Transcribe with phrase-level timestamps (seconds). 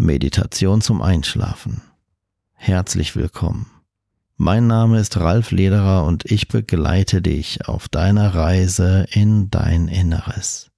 [0.00, 1.82] Meditation zum Einschlafen.
[2.54, 3.70] Herzlich willkommen.
[4.38, 10.70] Mein Name ist Ralf Lederer und ich begleite dich auf deiner Reise in dein Inneres.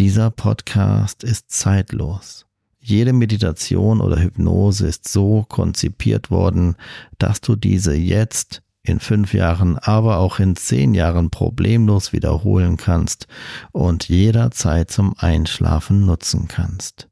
[0.00, 2.46] Dieser Podcast ist zeitlos.
[2.80, 6.74] Jede Meditation oder Hypnose ist so konzipiert worden,
[7.18, 13.28] dass du diese jetzt in fünf Jahren, aber auch in zehn Jahren problemlos wiederholen kannst
[13.70, 17.08] und jederzeit zum Einschlafen nutzen kannst.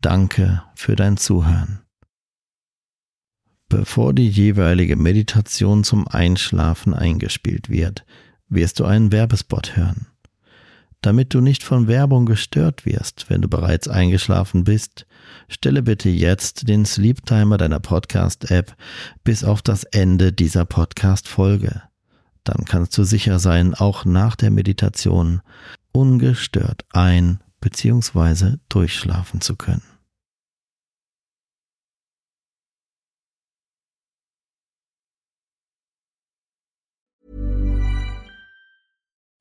[0.00, 1.80] Danke für dein Zuhören.
[3.68, 8.06] Bevor die jeweilige Meditation zum Einschlafen eingespielt wird,
[8.48, 10.06] wirst du einen Werbespot hören.
[11.02, 15.06] Damit du nicht von Werbung gestört wirst, wenn du bereits eingeschlafen bist,
[15.48, 18.74] stelle bitte jetzt den Sleep Timer deiner Podcast-App
[19.22, 21.82] bis auf das Ende dieser Podcast-Folge.
[22.44, 25.42] Dann kannst du sicher sein, auch nach der Meditation
[25.92, 28.56] ungestört ein- bzw.
[28.68, 29.82] durchschlafen zu können.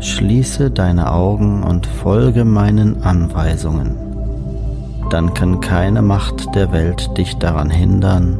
[0.00, 3.96] Schließe deine Augen und folge meinen Anweisungen.
[5.10, 8.38] Dann kann keine Macht der Welt dich daran hindern,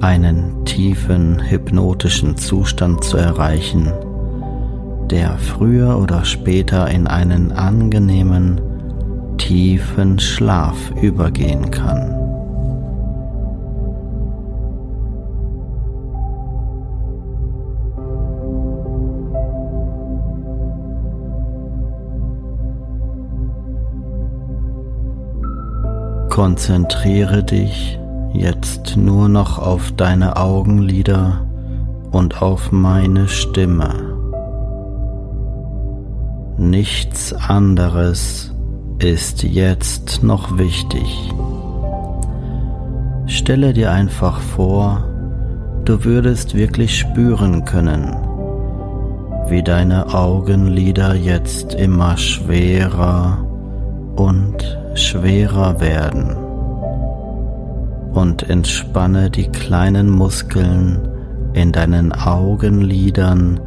[0.00, 3.92] einen tiefen hypnotischen Zustand zu erreichen,
[5.10, 8.60] der früher oder später in einen angenehmen,
[9.38, 12.27] tiefen Schlaf übergehen kann.
[26.38, 27.98] Konzentriere dich
[28.32, 31.44] jetzt nur noch auf deine Augenlider
[32.12, 33.92] und auf meine Stimme.
[36.56, 38.54] Nichts anderes
[39.00, 41.34] ist jetzt noch wichtig.
[43.26, 45.02] Stelle dir einfach vor,
[45.84, 48.14] du würdest wirklich spüren können,
[49.48, 53.44] wie deine Augenlider jetzt immer schwerer
[54.14, 56.36] und schwerer werden
[58.12, 61.08] und entspanne die kleinen Muskeln
[61.52, 63.60] in deinen Augenlidern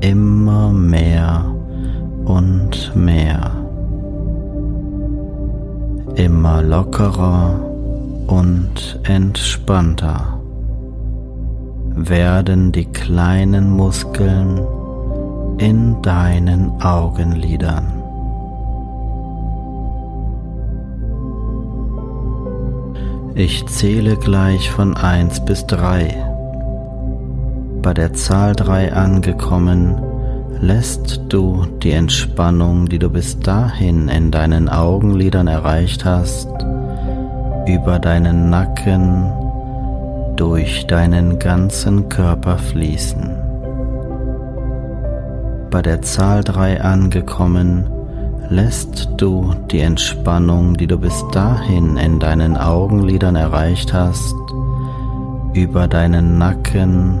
[0.00, 1.44] immer mehr
[2.24, 3.50] und mehr.
[6.14, 7.60] Immer lockerer
[8.26, 10.40] und entspannter
[11.96, 14.60] werden die kleinen Muskeln
[15.58, 18.03] in deinen Augenlidern.
[23.36, 26.14] Ich zähle gleich von 1 bis 3.
[27.82, 30.00] Bei der Zahl 3 angekommen,
[30.60, 36.48] lässt du die Entspannung, die du bis dahin in deinen Augenlidern erreicht hast,
[37.66, 39.32] über deinen Nacken
[40.36, 43.30] durch deinen ganzen Körper fließen.
[45.70, 47.86] Bei der Zahl 3 angekommen,
[48.54, 54.36] lässt du die Entspannung, die du bis dahin in deinen Augenlidern erreicht hast,
[55.54, 57.18] über deinen Nacken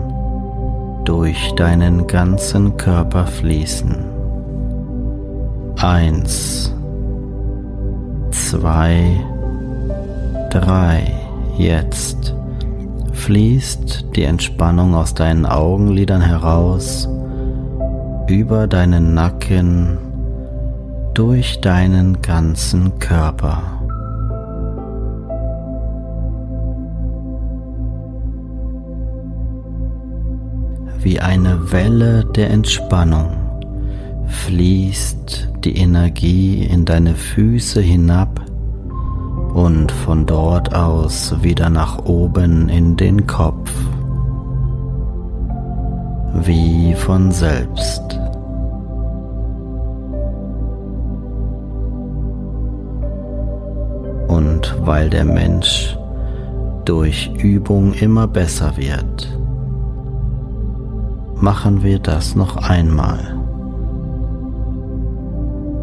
[1.04, 3.96] durch deinen ganzen Körper fließen.
[5.78, 6.72] Eins,
[8.30, 9.20] zwei,
[10.50, 11.12] drei.
[11.58, 12.32] Jetzt
[13.12, 17.08] fließt die Entspannung aus deinen Augenlidern heraus,
[18.28, 19.98] über deinen Nacken,
[21.14, 23.62] durch deinen ganzen Körper.
[31.00, 33.36] Wie eine Welle der Entspannung
[34.26, 38.40] fließt die Energie in deine Füße hinab
[39.54, 43.70] und von dort aus wieder nach oben in den Kopf,
[46.42, 48.23] wie von selbst.
[54.64, 55.96] Und weil der Mensch
[56.84, 59.28] durch Übung immer besser wird,
[61.40, 63.18] machen wir das noch einmal.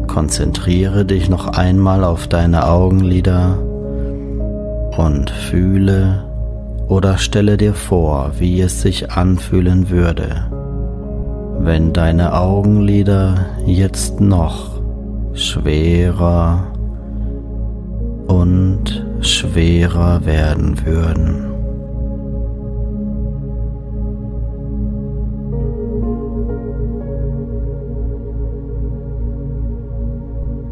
[0.06, 3.58] Konzentriere dich noch einmal auf deine Augenlider
[4.96, 6.24] und fühle
[6.88, 10.50] oder stelle dir vor, wie es sich anfühlen würde,
[11.58, 14.80] wenn deine Augenlider jetzt noch
[15.32, 16.71] schwerer
[18.32, 21.48] und schwerer werden würden.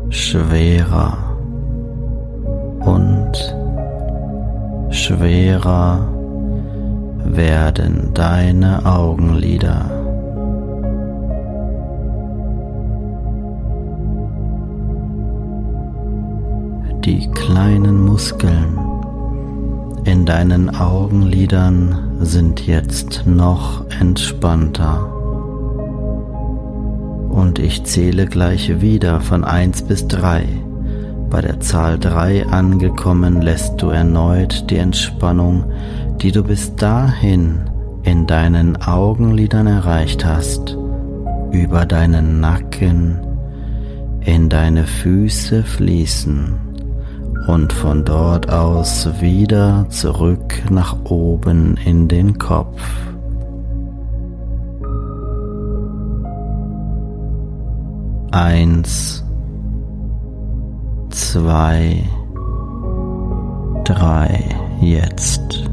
[0.09, 1.19] Schwerer
[2.81, 3.35] und
[4.91, 6.09] schwerer
[7.25, 10.00] werden deine Augenlider.
[17.05, 18.79] Die kleinen Muskeln
[20.05, 25.11] in deinen Augenlidern sind jetzt noch entspannter.
[27.31, 30.44] Und ich zähle gleich wieder von 1 bis 3.
[31.31, 35.64] Bei der Zahl 3 angekommen lässt du erneut die Entspannung,
[36.20, 37.61] die du bis dahin
[38.03, 40.76] in deinen Augenlidern erreicht hast,
[41.50, 43.20] über deinen Nacken
[44.20, 46.69] in deine Füße fließen
[47.50, 52.81] und von dort aus wieder zurück nach oben in den Kopf.
[58.31, 59.25] Eins,
[61.11, 62.05] zwei,
[63.82, 64.44] drei.
[64.81, 65.69] Jetzt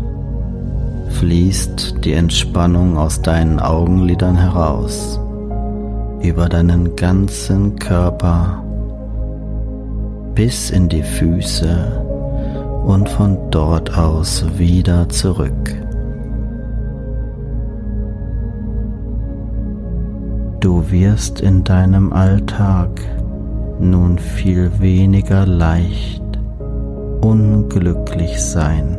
[1.10, 5.20] fließt die Entspannung aus deinen Augenlidern heraus,
[6.22, 8.64] über deinen ganzen Körper
[10.38, 12.00] bis in die Füße
[12.86, 15.74] und von dort aus wieder zurück.
[20.60, 23.02] Du wirst in deinem Alltag
[23.80, 26.22] nun viel weniger leicht
[27.22, 28.96] unglücklich sein,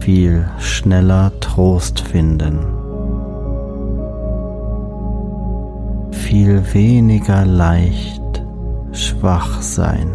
[0.00, 2.58] viel schneller Trost finden,
[6.10, 8.21] viel weniger leicht
[8.92, 10.08] schwach sein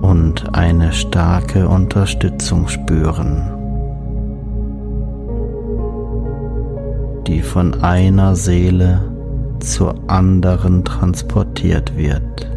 [0.00, 3.42] und eine starke Unterstützung spüren,
[7.26, 9.02] die von einer Seele
[9.60, 12.48] zur anderen transportiert wird,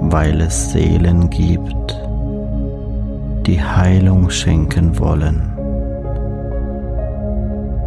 [0.00, 2.00] weil es Seelen gibt,
[3.46, 5.52] die Heilung schenken wollen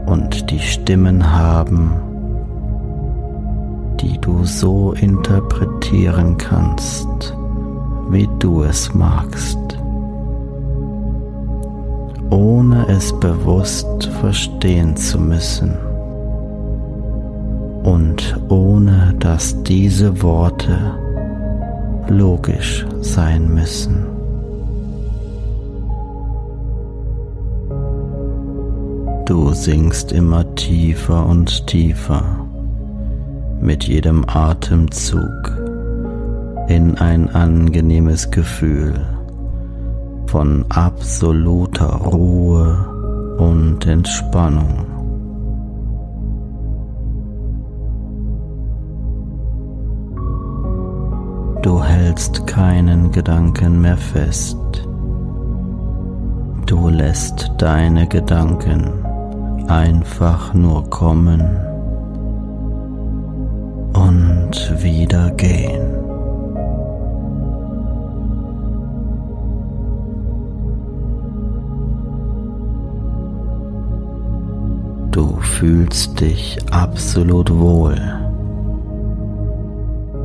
[0.06, 2.11] und die Stimmen haben,
[4.02, 7.36] die du so interpretieren kannst,
[8.10, 9.60] wie du es magst,
[12.32, 15.78] ohne es bewusst verstehen zu müssen.
[17.84, 20.78] Und ohne dass diese Worte
[22.08, 24.06] logisch sein müssen.
[29.26, 32.41] Du sinkst immer tiefer und tiefer
[33.62, 35.58] mit jedem Atemzug
[36.68, 39.06] in ein angenehmes Gefühl
[40.26, 44.86] von absoluter Ruhe und Entspannung.
[51.62, 54.58] Du hältst keinen Gedanken mehr fest.
[56.66, 59.06] Du lässt deine Gedanken
[59.68, 61.71] einfach nur kommen
[64.08, 65.82] und wieder gehen.
[75.12, 77.98] Du fühlst dich absolut wohl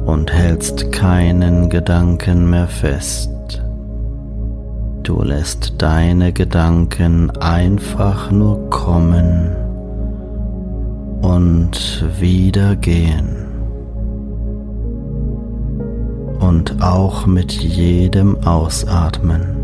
[0.07, 3.31] und hältst keinen Gedanken mehr fest.
[5.03, 9.55] Du lässt deine Gedanken einfach nur kommen
[11.23, 13.46] und wieder gehen.
[16.41, 19.57] Und auch mit jedem Ausatmen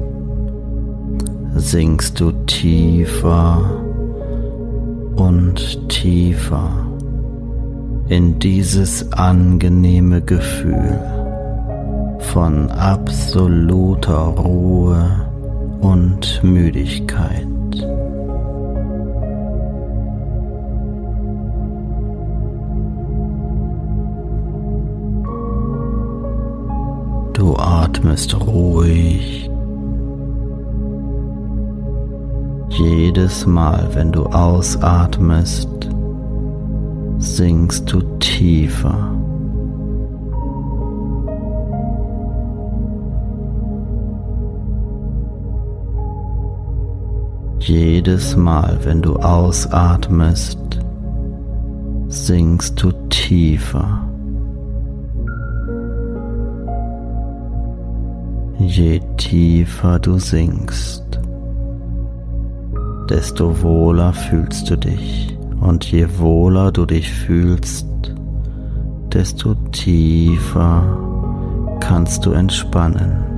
[1.55, 3.61] sinkst du tiefer
[5.17, 6.71] und tiefer
[8.09, 10.99] in dieses angenehme Gefühl
[12.19, 15.29] von absoluter Ruhe
[15.81, 17.51] und Müdigkeit.
[27.93, 29.51] Atmest ruhig.
[32.71, 35.69] Jedes Mal, wenn du ausatmest,
[37.19, 39.15] sinkst du tiefer.
[47.59, 50.59] Jedes Mal, wenn du ausatmest,
[52.09, 54.12] sinkst du tiefer.
[58.64, 61.02] Je tiefer du sinkst,
[63.11, 65.37] desto wohler fühlst du dich.
[65.61, 67.87] Und je wohler du dich fühlst,
[69.12, 70.83] desto tiefer
[71.81, 73.32] kannst du entspannen.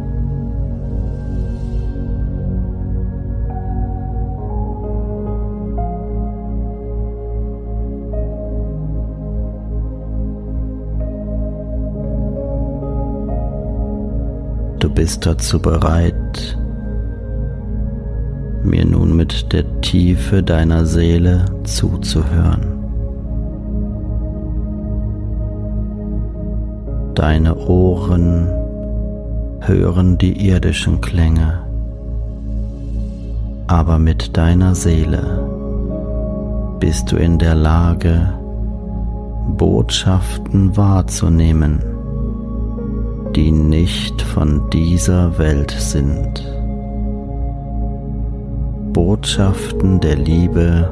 [15.04, 16.56] Bist dazu bereit,
[18.62, 22.64] mir nun mit der Tiefe deiner Seele zuzuhören.
[27.14, 28.48] Deine Ohren
[29.60, 31.60] hören die irdischen Klänge,
[33.66, 35.46] aber mit deiner Seele
[36.80, 38.32] bist du in der Lage,
[39.58, 41.93] Botschaften wahrzunehmen
[43.34, 46.44] die nicht von dieser Welt sind.
[48.92, 50.88] Botschaften der Liebe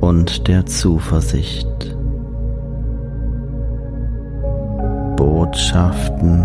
[0.00, 1.96] und der Zuversicht.
[5.16, 6.44] Botschaften,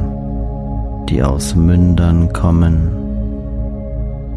[1.09, 2.89] die aus Mündern kommen,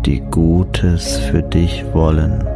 [0.04, 2.55] die Gutes für dich wollen.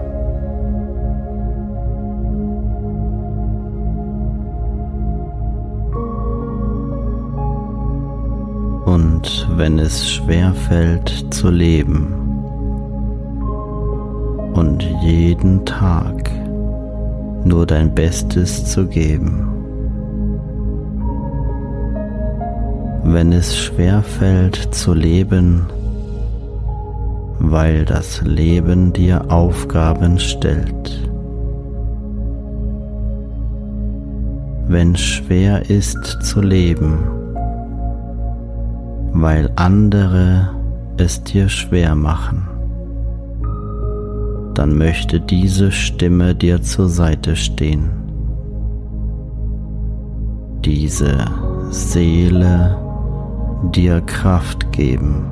[9.60, 12.14] Wenn es schwer fällt zu leben
[14.54, 16.30] und jeden Tag
[17.44, 19.52] nur dein Bestes zu geben.
[23.04, 25.66] Wenn es schwer fällt zu leben,
[27.38, 31.06] weil das Leben dir Aufgaben stellt.
[34.68, 37.19] Wenn schwer ist zu leben,
[39.12, 40.50] weil andere
[40.96, 42.48] es dir schwer machen,
[44.54, 47.90] dann möchte diese Stimme dir zur Seite stehen.
[50.64, 51.24] Diese
[51.70, 52.76] Seele
[53.72, 55.24] dir Kraft geben.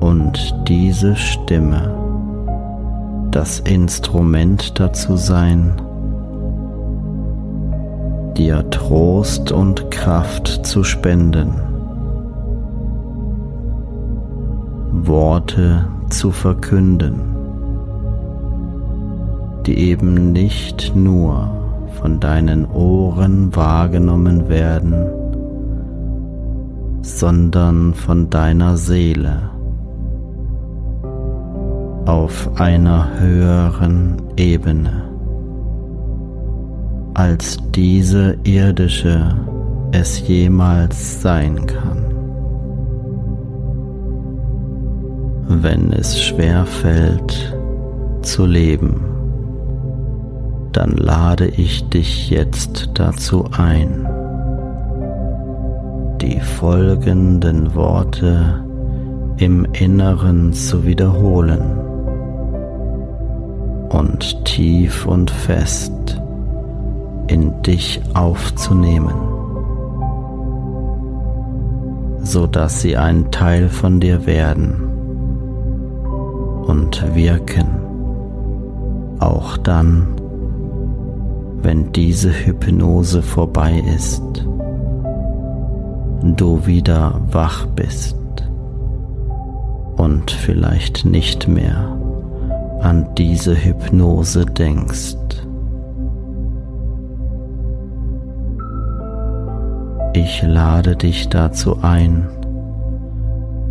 [0.00, 1.94] Und diese Stimme
[3.34, 5.74] das Instrument dazu sein,
[8.36, 11.63] dir Trost und Kraft zu spenden,
[15.06, 17.20] Worte zu verkünden,
[19.66, 21.50] die eben nicht nur
[22.00, 25.06] von deinen Ohren wahrgenommen werden,
[27.02, 29.50] sondern von deiner Seele
[32.06, 35.04] auf einer höheren Ebene
[37.14, 39.36] als diese irdische
[39.92, 42.03] es jemals sein kann.
[45.62, 47.56] Wenn es schwer fällt
[48.22, 49.00] zu leben,
[50.72, 54.04] dann lade ich dich jetzt dazu ein,
[56.20, 58.64] die folgenden Worte
[59.36, 61.62] im Inneren zu wiederholen
[63.90, 66.20] und tief und fest
[67.28, 69.14] in dich aufzunehmen,
[72.22, 74.83] so dass sie ein Teil von dir werden
[76.66, 77.66] und wirken,
[79.20, 80.06] auch dann,
[81.62, 84.22] wenn diese Hypnose vorbei ist,
[86.22, 88.16] du wieder wach bist
[89.96, 91.96] und vielleicht nicht mehr
[92.80, 95.16] an diese Hypnose denkst.
[100.14, 102.28] Ich lade dich dazu ein,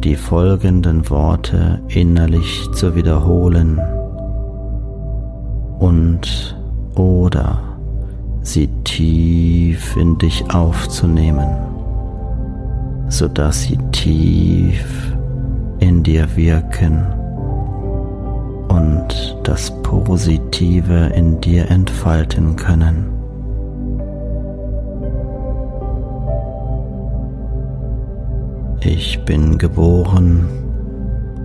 [0.03, 3.79] die folgenden Worte innerlich zu wiederholen
[5.79, 6.57] und
[6.95, 7.59] oder
[8.41, 11.47] sie tief in dich aufzunehmen,
[13.07, 15.15] sodass sie tief
[15.79, 17.05] in dir wirken
[18.67, 23.12] und das Positive in dir entfalten können.
[28.85, 30.45] Ich bin geboren,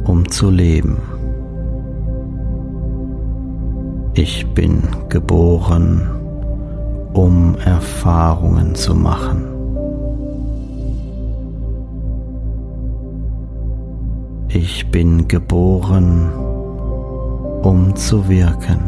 [0.04, 0.98] um zu leben.
[4.14, 6.10] Ich bin geboren,
[7.12, 9.44] um Erfahrungen zu machen.
[14.48, 16.32] Ich bin geboren,
[17.62, 18.80] um zu wirken.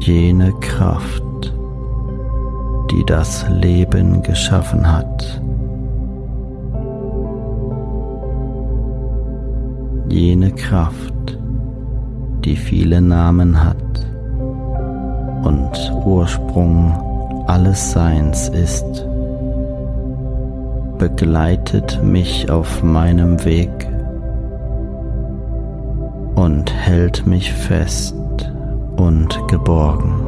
[0.00, 1.53] Jene Kraft,
[2.90, 5.40] die das Leben geschaffen hat,
[10.08, 11.38] jene Kraft,
[12.44, 13.76] die viele Namen hat
[15.44, 19.06] und Ursprung alles Seins ist,
[20.98, 23.70] begleitet mich auf meinem Weg
[26.34, 28.14] und hält mich fest
[28.96, 30.23] und geborgen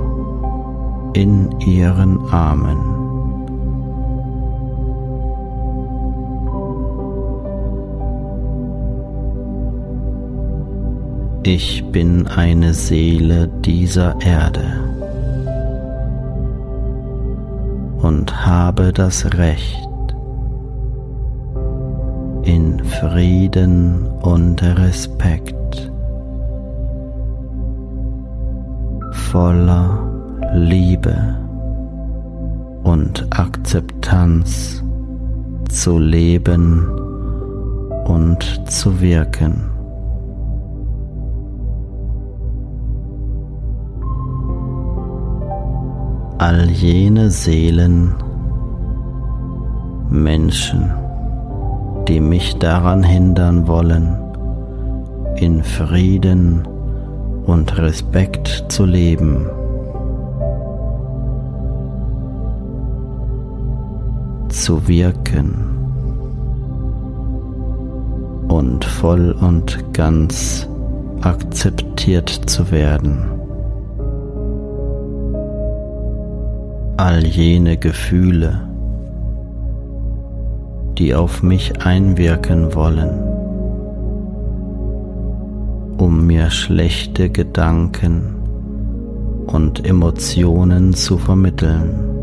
[1.16, 2.76] in ihren Armen.
[11.42, 14.66] Ich bin eine Seele dieser Erde
[18.02, 19.88] und habe das Recht,
[22.42, 25.90] in Frieden und Respekt,
[29.12, 30.05] voller
[30.56, 31.16] Liebe
[32.82, 34.82] und Akzeptanz
[35.68, 36.88] zu leben
[38.06, 39.76] und zu wirken.
[46.38, 48.14] all jene Seelen,
[50.10, 50.92] Menschen,
[52.06, 54.16] die mich daran hindern wollen,
[55.36, 56.66] in Frieden
[57.46, 59.46] und Respekt zu leben.
[64.56, 65.54] Zu wirken
[68.48, 70.68] und voll und ganz
[71.22, 73.36] akzeptiert zu werden.
[76.96, 78.68] all jene Gefühle,
[80.96, 83.22] die auf mich einwirken wollen,
[85.98, 88.34] um mir schlechte Gedanken
[89.46, 92.15] und Emotionen zu vermitteln.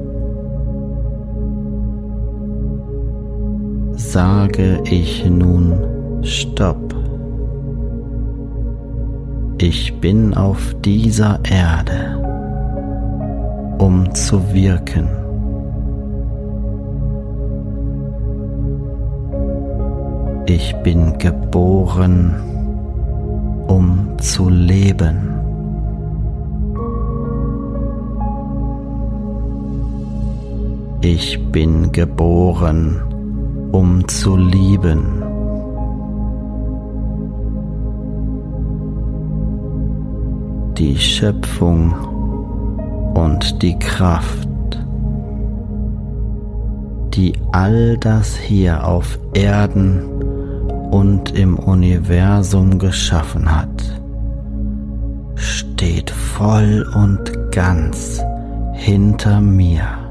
[4.13, 5.73] Sage ich nun
[6.21, 6.93] Stopp.
[9.57, 12.21] Ich bin auf dieser Erde
[13.79, 15.09] um zu wirken.
[20.45, 22.35] Ich bin geboren,
[23.65, 25.33] um zu leben.
[31.01, 33.12] Ich bin geboren,
[33.73, 35.23] um zu lieben.
[40.77, 41.91] Die Schöpfung
[43.15, 44.47] und die Kraft,
[47.15, 50.03] die all das hier auf Erden
[50.91, 54.01] und im Universum geschaffen hat,
[55.35, 58.21] steht voll und ganz
[58.73, 60.02] hinter mir,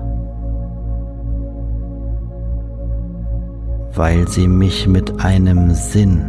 [3.95, 6.25] weil sie mich mit einem Sinn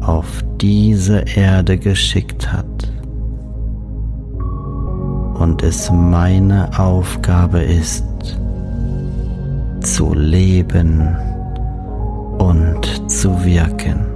[0.00, 2.66] auf diese Erde geschickt hat
[5.34, 8.04] und es meine Aufgabe ist,
[9.80, 11.16] zu leben
[12.38, 14.06] und zu wirken.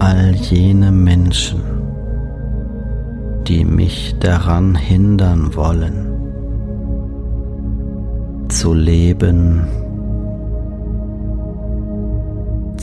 [0.00, 1.73] All jene Menschen,
[3.46, 6.10] die mich daran hindern wollen,
[8.48, 9.66] zu leben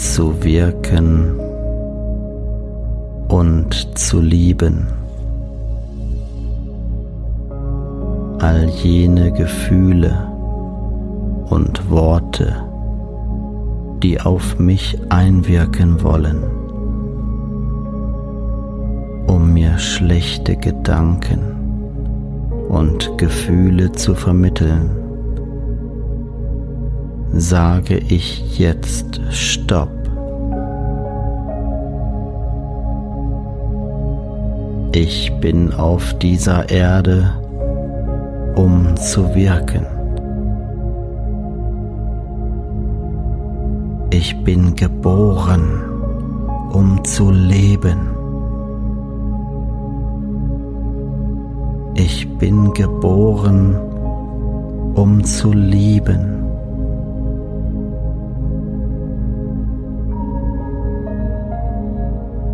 [0.01, 1.39] zu wirken
[3.27, 4.87] und zu lieben.
[8.39, 10.27] All jene Gefühle
[11.49, 12.55] und Worte,
[14.01, 16.43] die auf mich einwirken wollen,
[19.31, 21.39] um mir schlechte Gedanken
[22.67, 24.89] und Gefühle zu vermitteln,
[27.31, 29.87] sage ich jetzt Stopp.
[34.91, 37.33] Ich bin auf dieser Erde,
[38.55, 39.85] um zu wirken.
[44.09, 45.81] Ich bin geboren,
[46.73, 48.10] um zu leben.
[52.03, 53.75] Ich bin geboren,
[54.95, 56.43] um zu lieben.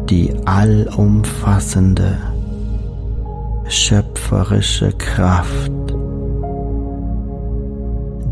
[0.09, 2.17] Die allumfassende,
[3.69, 5.71] schöpferische Kraft,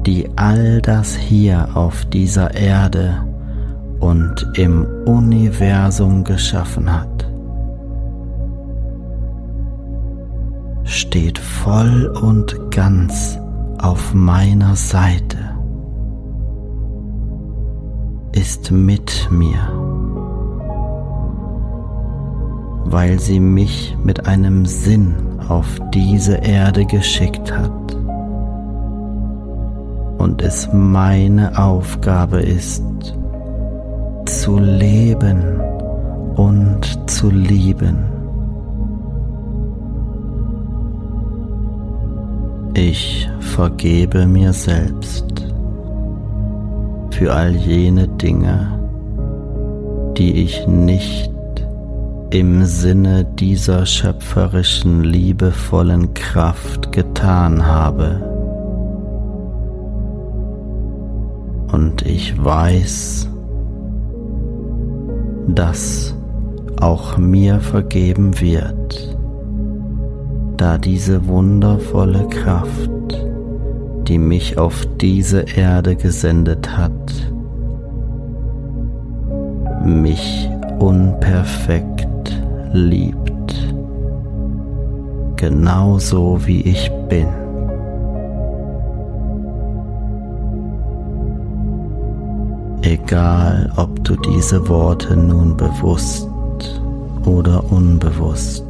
[0.05, 3.25] die all das hier auf dieser Erde
[4.01, 7.14] und im Universum geschaffen hat,
[11.15, 13.39] steht voll und ganz
[13.81, 15.37] auf meiner Seite,
[18.33, 19.61] ist mit mir,
[22.83, 25.15] weil sie mich mit einem Sinn
[25.47, 27.95] auf diese Erde geschickt hat
[30.17, 32.83] und es meine Aufgabe ist,
[34.25, 35.61] zu leben
[36.35, 38.14] und zu lieben.
[42.77, 45.25] Ich vergebe mir selbst
[47.11, 48.77] für all jene Dinge,
[50.17, 51.31] die ich nicht
[52.31, 58.21] im Sinne dieser schöpferischen, liebevollen Kraft getan habe.
[61.71, 63.29] Und ich weiß,
[65.47, 66.13] dass
[66.81, 69.14] auch mir vergeben wird,
[70.57, 72.89] da diese wundervolle Kraft,
[74.07, 76.91] die mich auf diese Erde gesendet hat,
[79.83, 82.41] mich unperfekt
[82.73, 83.75] liebt,
[85.35, 87.27] genauso wie ich bin.
[92.81, 96.29] Egal, ob du diese Worte nun bewusst
[97.25, 98.63] oder unbewusst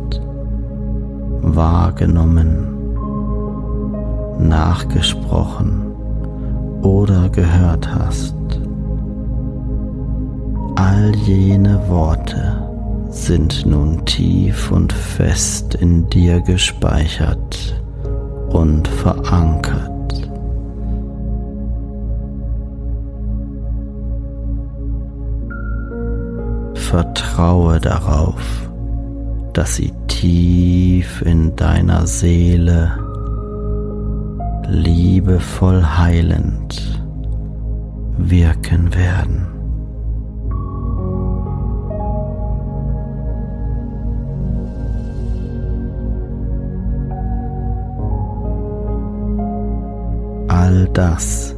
[1.53, 2.67] wahrgenommen,
[4.39, 5.93] nachgesprochen
[6.81, 8.36] oder gehört hast.
[10.75, 12.65] All jene Worte
[13.10, 17.81] sind nun tief und fest in dir gespeichert
[18.49, 19.91] und verankert.
[26.73, 28.69] Vertraue darauf,
[29.53, 32.97] dass sie tief in deiner Seele
[34.69, 37.04] liebevoll heilend
[38.17, 39.47] wirken werden.
[50.47, 51.54] All das,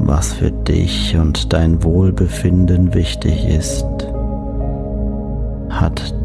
[0.00, 3.86] was für dich und dein Wohlbefinden wichtig ist,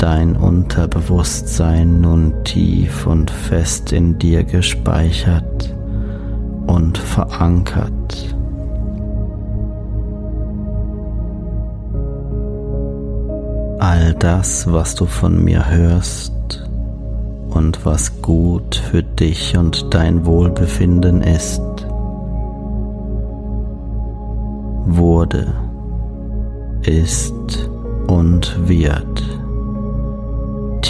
[0.01, 5.75] dein Unterbewusstsein nun tief und fest in dir gespeichert
[6.65, 8.35] und verankert.
[13.77, 16.33] All das, was du von mir hörst
[17.51, 21.61] und was gut für dich und dein Wohlbefinden ist,
[24.87, 25.53] wurde,
[26.81, 27.69] ist
[28.07, 29.11] und wird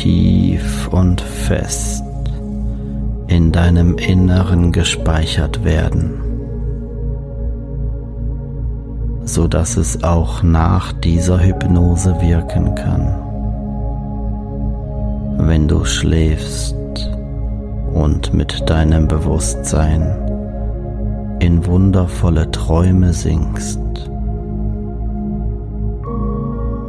[0.02, 2.04] tief und fest
[3.28, 6.20] in deinem Inneren gespeichert werden,
[9.26, 13.14] so dass es auch nach dieser Hypnose wirken kann.
[15.38, 16.76] Wenn du schläfst
[17.94, 20.02] und mit deinem Bewusstsein
[21.40, 23.80] in wundervolle Träume sinkst,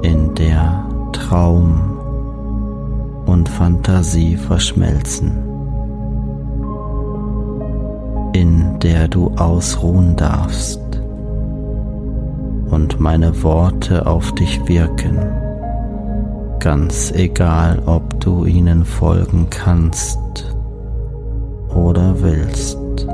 [0.02, 1.91] in der Traum
[3.62, 5.30] Fantasie verschmelzen,
[8.32, 10.80] in der du ausruhen darfst
[12.70, 15.16] und meine Worte auf dich wirken,
[16.58, 20.18] ganz egal, ob du ihnen folgen kannst
[21.72, 23.06] oder willst,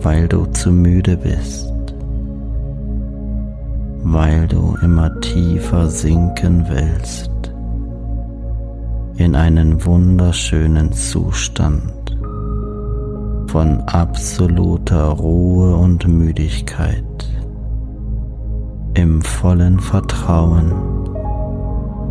[0.00, 1.70] weil du zu müde bist,
[4.02, 7.39] weil du immer tiefer sinken willst
[9.20, 11.92] in einen wunderschönen Zustand
[13.48, 17.04] von absoluter Ruhe und Müdigkeit,
[18.94, 20.72] im vollen Vertrauen,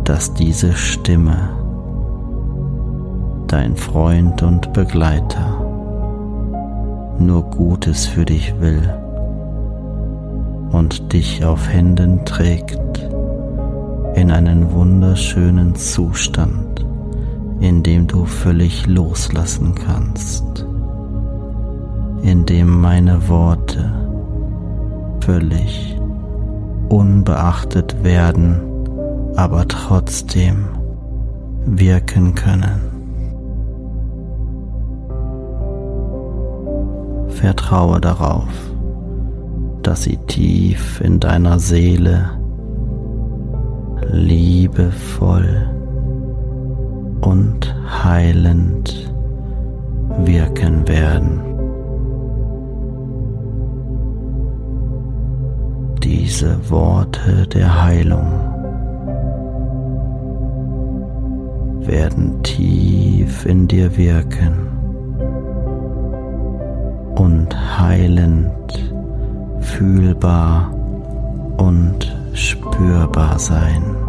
[0.04, 1.36] dass diese Stimme,
[3.48, 5.66] dein Freund und Begleiter,
[7.18, 8.88] nur Gutes für dich will
[10.70, 12.78] und dich auf Händen trägt
[14.14, 16.86] in einen wunderschönen Zustand,
[17.60, 20.66] in dem du völlig loslassen kannst,
[22.22, 23.92] in dem meine Worte
[25.20, 25.96] völlig
[26.88, 28.60] unbeachtet werden,
[29.36, 30.64] aber trotzdem
[31.66, 32.80] wirken können.
[37.28, 38.48] Vertraue darauf,
[39.82, 42.30] dass sie tief in deiner Seele
[44.10, 45.79] liebevoll
[47.20, 49.12] und heilend
[50.24, 51.40] wirken werden.
[56.02, 58.26] Diese Worte der Heilung
[61.86, 64.70] werden tief in dir wirken
[67.16, 68.92] und heilend,
[69.60, 70.72] fühlbar
[71.58, 73.99] und spürbar sein.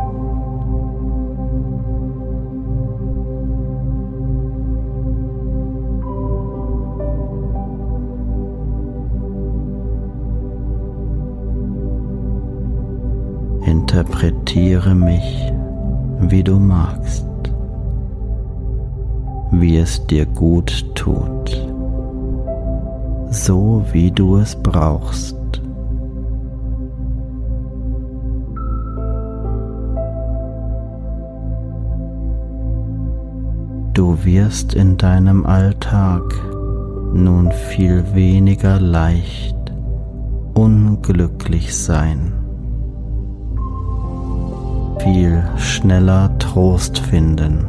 [13.92, 15.52] Interpretiere mich,
[16.22, 17.28] wie du magst,
[19.52, 21.68] wie es dir gut tut,
[23.32, 25.36] so wie du es brauchst.
[33.94, 36.24] Du wirst in deinem Alltag
[37.14, 39.58] nun viel weniger leicht
[40.54, 42.41] unglücklich sein,
[45.04, 47.66] viel schneller Trost finden,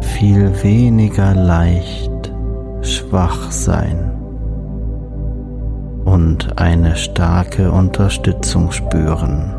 [0.00, 2.32] viel weniger leicht
[2.82, 4.10] schwach sein
[6.04, 9.54] und eine starke Unterstützung spüren.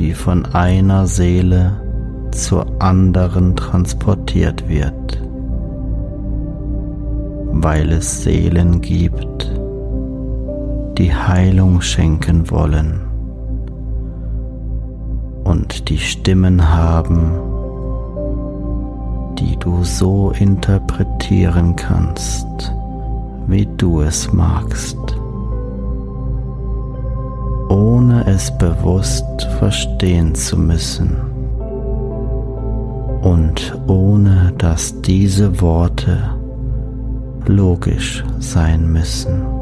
[0.00, 1.72] die von einer Seele
[2.32, 5.22] zur anderen transportiert wird,
[7.52, 9.49] weil es Seelen gibt,
[11.00, 13.00] die Heilung schenken wollen
[15.44, 17.32] und die Stimmen haben,
[19.38, 22.46] die du so interpretieren kannst,
[23.46, 24.98] wie du es magst
[27.70, 29.24] ohne es bewusst
[29.58, 31.16] verstehen zu müssen
[33.22, 36.18] und ohne dass diese Worte
[37.46, 39.59] logisch sein müssen.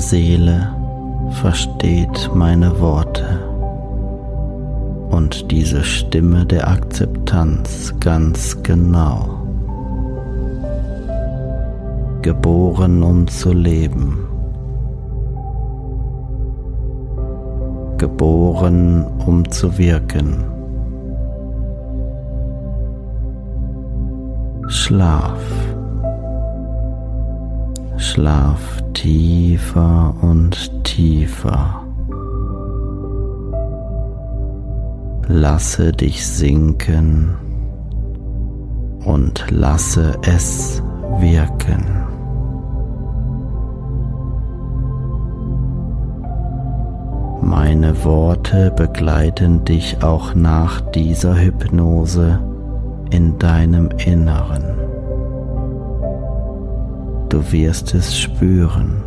[0.00, 0.74] Seele
[1.30, 3.24] versteht meine Worte
[5.10, 9.38] und diese Stimme der Akzeptanz ganz genau.
[12.22, 14.18] Geboren um zu leben.
[17.96, 20.44] Geboren um zu wirken.
[24.68, 25.57] Schlaf.
[28.08, 31.82] Schlaf tiefer und tiefer.
[35.26, 37.36] Lasse dich sinken
[39.04, 40.82] und lasse es
[41.18, 41.84] wirken.
[47.42, 52.40] Meine Worte begleiten dich auch nach dieser Hypnose
[53.10, 54.77] in deinem Inneren.
[57.28, 59.02] Du wirst es spüren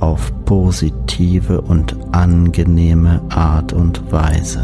[0.00, 4.60] auf positive und angenehme Art und Weise.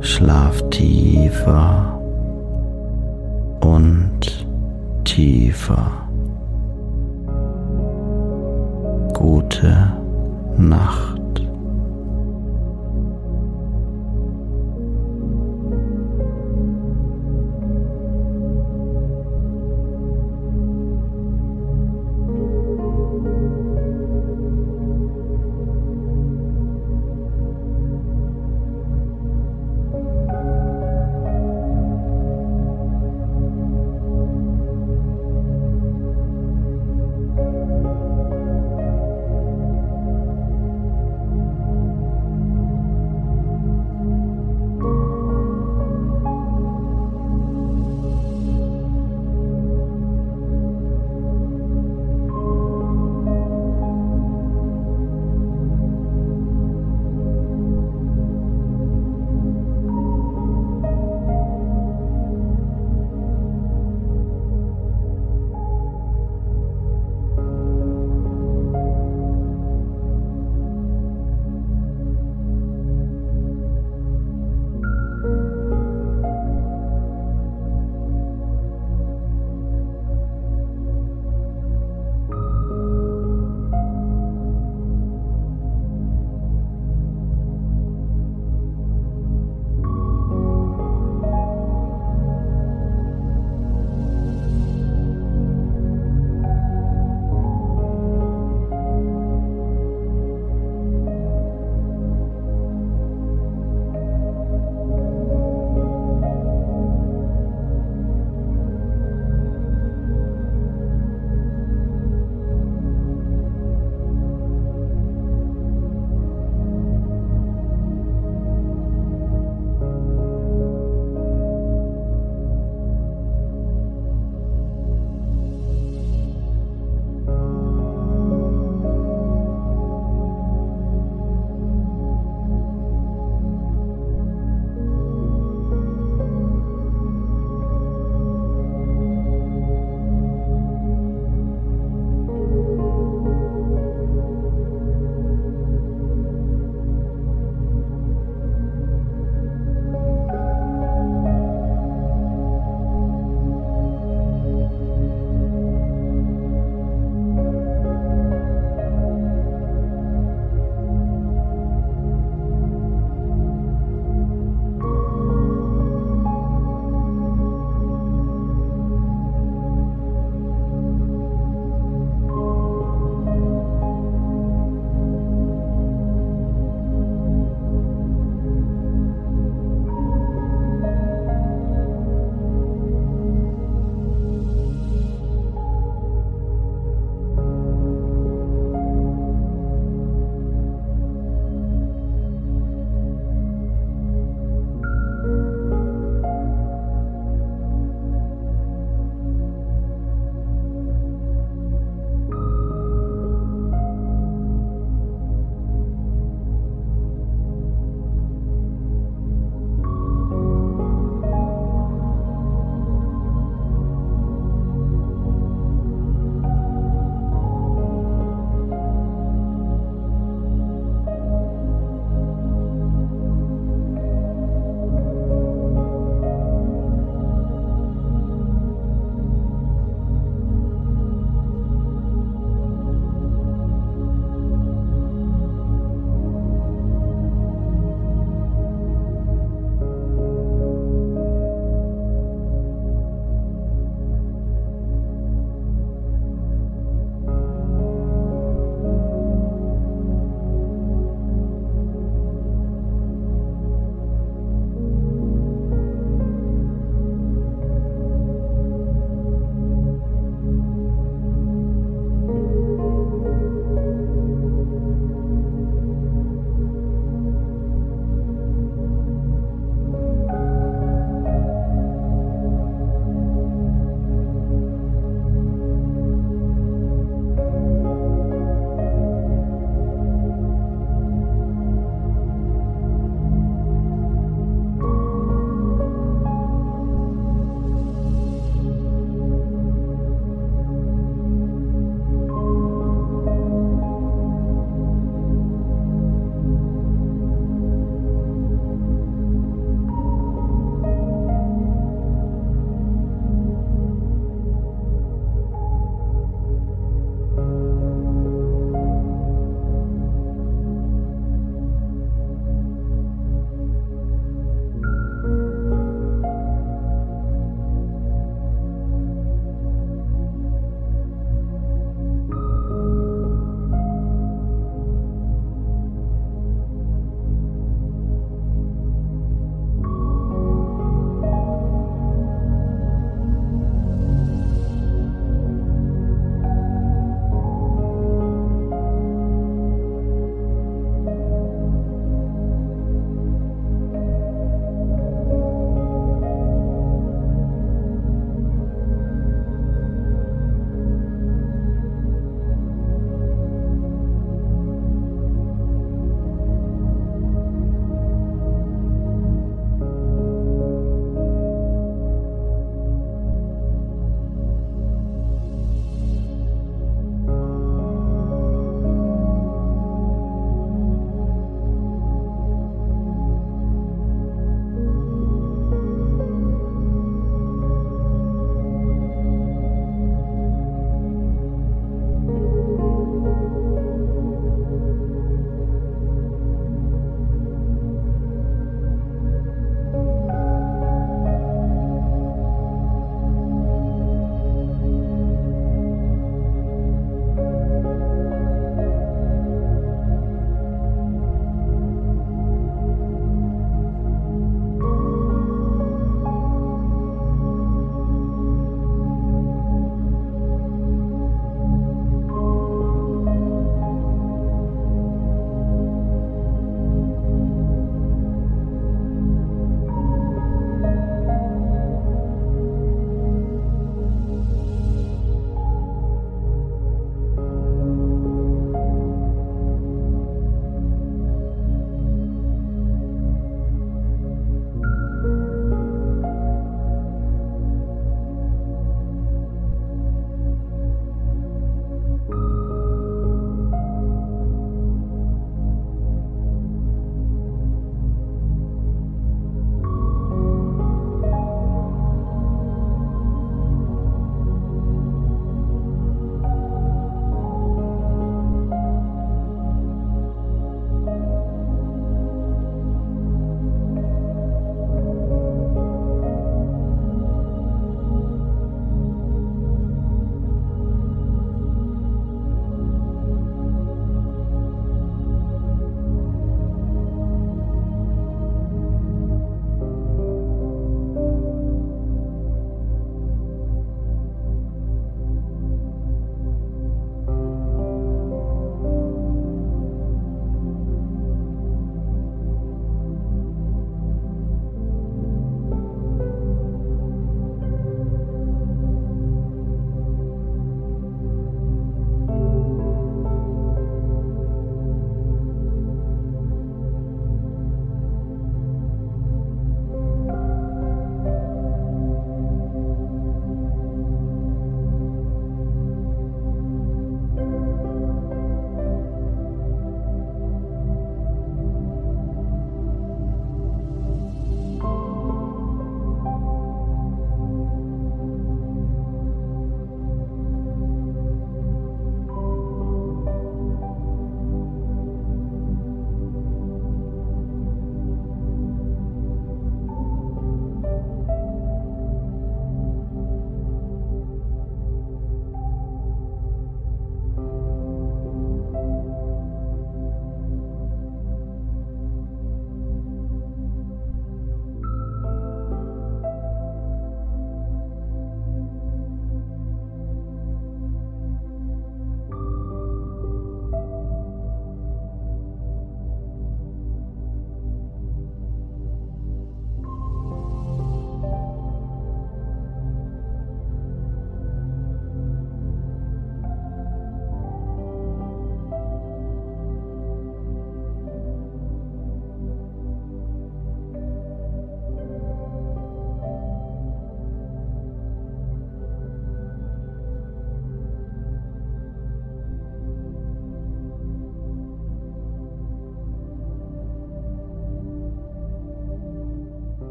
[0.00, 2.00] Schlaf tiefer
[3.60, 4.46] und
[5.04, 5.90] tiefer.
[9.14, 9.92] Gute
[10.56, 11.17] Nacht.